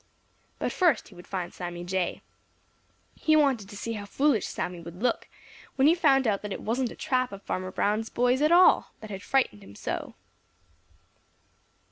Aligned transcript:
But 0.57 0.71
first 0.71 1.09
he 1.09 1.13
would 1.13 1.27
find 1.27 1.53
Sammy 1.53 1.83
Jay. 1.83 2.23
He 3.13 3.35
wanted 3.35 3.69
to 3.69 3.77
see 3.77 3.93
how 3.93 4.05
foolish 4.07 4.47
Sammy 4.47 4.79
would 4.79 4.99
look 5.03 5.29
when 5.75 5.85
he 5.87 5.93
found 5.93 6.25
out 6.25 6.41
that 6.41 6.51
it 6.51 6.59
wasn't 6.63 6.89
a 6.91 6.95
trap 6.95 7.31
of 7.31 7.43
Farmer 7.43 7.69
Brown's 7.69 8.09
boy's 8.09 8.41
at 8.41 8.51
all 8.51 8.95
that 8.99 9.11
had 9.11 9.21
frightened 9.21 9.63
him 9.63 9.75
so. 9.75 10.15